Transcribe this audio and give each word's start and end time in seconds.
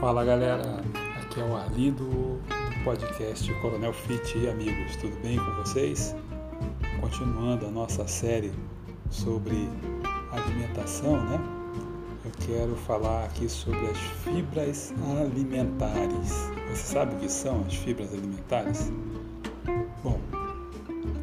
Fala 0.00 0.24
galera, 0.24 0.82
aqui 1.20 1.42
é 1.42 1.44
o 1.44 1.54
Arlindo 1.54 2.04
do 2.04 2.84
podcast 2.84 3.52
Coronel 3.60 3.92
Fit 3.92 4.38
e 4.38 4.48
amigos, 4.48 4.96
tudo 4.96 5.14
bem 5.20 5.36
com 5.36 5.54
vocês? 5.56 6.16
Continuando 7.02 7.66
a 7.66 7.70
nossa 7.70 8.08
série 8.08 8.50
sobre 9.10 9.68
alimentação, 10.32 11.22
né? 11.28 11.38
Eu 12.24 12.30
quero 12.46 12.74
falar 12.76 13.26
aqui 13.26 13.46
sobre 13.46 13.88
as 13.88 13.98
fibras 14.24 14.94
alimentares. 15.20 16.50
Você 16.70 16.94
sabe 16.94 17.16
o 17.16 17.18
que 17.18 17.28
são 17.28 17.62
as 17.66 17.74
fibras 17.74 18.10
alimentares? 18.14 18.90
Bom, 20.02 20.18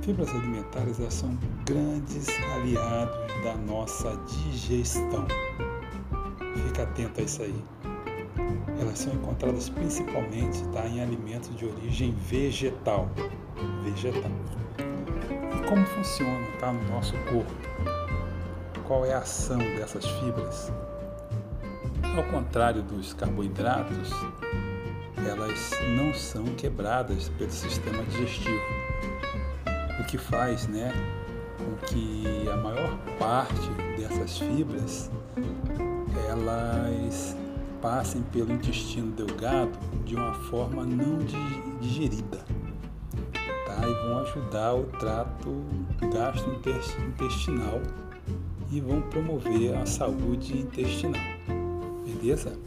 fibras 0.04 0.30
alimentares 0.30 1.00
elas 1.00 1.16
são 1.16 1.36
grandes 1.66 2.28
aliados 2.54 3.44
da 3.44 3.56
nossa 3.56 4.16
digestão. 4.28 5.26
Fica 6.68 6.84
atento 6.84 7.22
a 7.22 7.24
isso 7.24 7.42
aí. 7.42 7.97
Elas 8.80 9.00
são 9.00 9.14
encontradas 9.14 9.70
principalmente 9.70 10.64
tá, 10.70 10.88
em 10.88 11.02
alimentos 11.02 11.56
de 11.56 11.66
origem 11.66 12.14
vegetal. 12.30 13.10
Vegetal. 13.84 14.32
E 15.56 15.68
como 15.68 15.86
funciona 15.86 16.46
tá, 16.60 16.72
no 16.72 16.84
nosso 16.90 17.14
corpo? 17.30 17.54
Qual 18.86 19.06
é 19.06 19.14
a 19.14 19.20
ação 19.20 19.58
dessas 19.58 20.06
fibras? 20.06 20.72
Ao 22.16 22.24
contrário 22.26 22.82
dos 22.82 23.14
carboidratos, 23.14 24.12
elas 25.28 25.72
não 25.96 26.14
são 26.14 26.46
quebradas 26.56 27.30
pelo 27.38 27.52
sistema 27.52 28.02
digestivo, 28.04 28.62
o 30.00 30.04
que 30.06 30.18
faz 30.18 30.68
né, 30.68 30.92
com 31.58 31.86
que 31.88 32.48
a 32.50 32.56
maior 32.58 32.98
parte 33.20 33.70
dessas 33.98 34.38
fibras 34.38 35.12
elas 36.30 37.36
passem 37.88 38.22
pelo 38.34 38.52
intestino 38.52 39.14
delgado 39.14 39.80
de 40.04 40.14
uma 40.14 40.34
forma 40.34 40.86
não 40.86 41.20
digerida 41.80 42.40
tá? 43.66 43.88
e 43.88 43.94
vão 44.06 44.18
ajudar 44.20 44.76
o 44.76 44.84
trato 45.00 45.64
gastrointestinal 46.12 47.82
e 48.70 48.82
vão 48.82 49.02
promover 49.04 49.74
a 49.78 49.86
saúde 49.86 50.58
intestinal. 50.58 51.22
Beleza? 52.06 52.60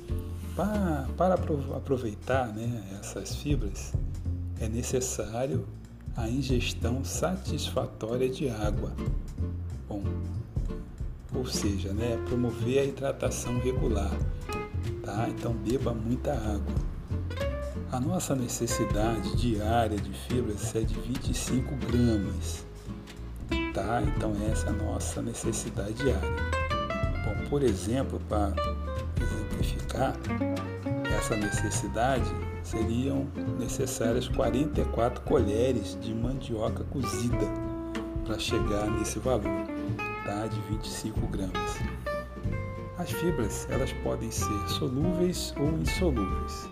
Para, 0.56 1.34
aproveitar 1.76 2.46
né, 2.54 2.82
essas 2.98 3.36
fibras, 3.36 3.92
é 4.58 4.70
necessário 4.70 5.66
a 6.16 6.30
ingestão 6.30 7.04
satisfatória 7.04 8.30
de 8.30 8.48
água. 8.48 8.90
Bom, 9.86 10.02
ou 11.34 11.44
seja, 11.44 11.92
né, 11.92 12.16
promover 12.26 12.78
a 12.78 12.84
hidratação 12.86 13.58
regular, 13.58 14.10
tá? 15.02 15.26
Então 15.28 15.52
beba 15.52 15.92
muita 15.92 16.32
água. 16.32 16.74
A 17.92 17.98
nossa 17.98 18.34
necessidade 18.36 19.36
diária 19.36 19.96
de 19.96 20.12
fibras 20.12 20.74
é 20.76 20.80
de 20.80 20.94
25 20.94 21.74
gramas, 21.86 22.64
tá? 23.74 24.02
Então 24.02 24.32
essa 24.50 24.66
é 24.66 24.70
a 24.70 24.72
nossa 24.72 25.20
necessidade 25.20 25.94
diária. 25.94 26.30
Bom, 27.24 27.48
por 27.48 27.62
exemplo, 27.62 28.20
para 28.28 28.52
exemplificar 29.20 30.14
essa 31.18 31.36
necessidade, 31.36 32.30
seriam 32.62 33.26
necessárias 33.58 34.28
44 34.28 35.22
colheres 35.22 35.98
de 36.00 36.14
mandioca 36.14 36.84
cozida 36.84 37.46
para 38.24 38.38
chegar 38.38 38.88
nesse 38.92 39.18
valor, 39.18 39.66
tá? 40.24 40.46
De 40.46 40.60
25 40.72 41.26
gramas. 41.26 42.09
As 43.00 43.10
fibras 43.12 43.66
elas 43.70 43.90
podem 44.02 44.30
ser 44.30 44.68
solúveis 44.68 45.54
ou 45.58 45.70
insolúveis. 45.78 46.68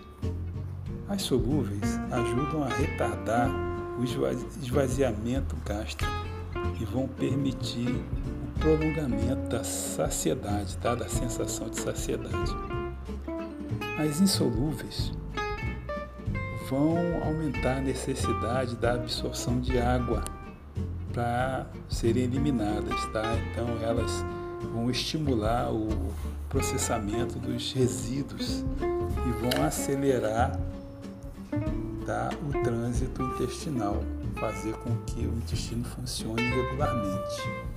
As 1.07 1.23
solúveis 1.23 1.99
ajudam 2.11 2.63
a 2.65 2.67
retardar 2.67 3.49
o 3.97 4.03
esvaziamento 4.03 5.55
gástrico 5.65 6.11
e 6.79 6.85
vão 6.85 7.07
permitir 7.07 7.89
o 7.89 8.59
prolongamento 8.59 9.49
da 9.49 9.63
saciedade, 9.63 10.77
tá? 10.77 10.93
da 10.93 11.09
sensação 11.09 11.67
de 11.67 11.79
saciedade. 11.79 12.55
As 13.97 14.21
insolúveis 14.21 15.11
vão 16.69 17.23
aumentar 17.23 17.77
a 17.77 17.81
necessidade 17.81 18.75
da 18.75 18.93
absorção 18.93 19.59
de 19.59 19.79
água 19.79 20.23
para 21.11 21.65
serem 21.89 22.25
eliminadas, 22.25 23.03
tá? 23.07 23.23
Então 23.51 23.67
elas 23.81 24.23
vão 24.67 24.89
estimular 24.89 25.71
o 25.71 25.87
processamento 26.49 27.37
dos 27.39 27.73
resíduos 27.73 28.63
e 28.81 29.31
vão 29.41 29.65
acelerar 29.65 30.59
tá, 32.05 32.29
o 32.47 32.63
trânsito 32.63 33.21
intestinal, 33.21 34.03
fazer 34.39 34.73
com 34.75 34.95
que 35.05 35.21
o 35.21 35.35
intestino 35.35 35.83
funcione 35.85 36.41
regularmente. 36.41 37.69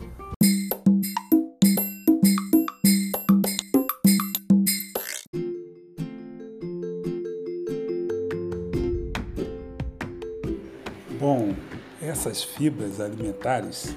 Bom, 11.19 11.55
essas 12.01 12.43
fibras 12.43 13.01
alimentares 13.01 13.95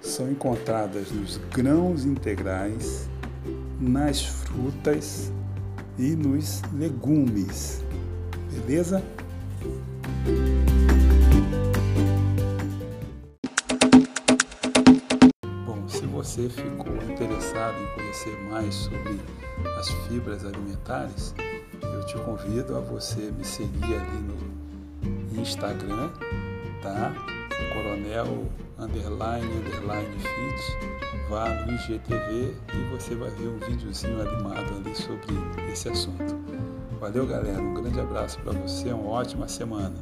são 0.00 0.30
encontradas 0.30 1.10
nos 1.10 1.38
grãos 1.52 2.04
integrais, 2.04 3.08
nas 3.80 4.24
frutas 4.24 5.32
e 5.98 6.14
nos 6.14 6.62
legumes. 6.72 7.84
Beleza? 8.52 9.02
Bom, 15.66 15.88
se 15.88 16.06
você 16.06 16.48
ficou 16.48 16.94
interessado 17.10 17.76
em 17.76 17.94
conhecer 17.94 18.38
mais 18.50 18.74
sobre 18.74 19.20
as 19.78 19.88
fibras 20.06 20.44
alimentares, 20.44 21.34
eu 21.82 22.06
te 22.06 22.16
convido 22.18 22.76
a 22.76 22.80
você 22.80 23.30
me 23.32 23.44
seguir 23.44 23.94
ali 23.94 24.18
no 24.22 25.40
Instagram, 25.40 26.10
tá? 26.82 27.37
Coronel 27.72 28.46
underline, 28.78 29.46
underline 29.46 30.18
fit, 30.18 31.28
vá 31.28 31.48
no 31.48 31.72
IGTV 31.72 32.54
e 32.74 32.96
você 32.96 33.14
vai 33.14 33.30
ver 33.30 33.48
um 33.48 33.58
videozinho 33.58 34.20
animado 34.20 34.74
ali 34.76 34.94
sobre 34.94 35.34
esse 35.72 35.88
assunto. 35.88 36.36
Valeu, 37.00 37.26
galera. 37.26 37.60
Um 37.60 37.74
grande 37.74 38.00
abraço 38.00 38.38
para 38.40 38.52
você, 38.52 38.92
uma 38.92 39.10
ótima 39.10 39.46
semana. 39.46 39.94